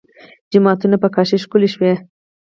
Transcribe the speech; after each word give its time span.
جوماتونه 0.51 0.95
په 1.03 1.07
کاشي 1.15 1.37
ښکلي 1.43 1.69
شوي. 1.73 1.93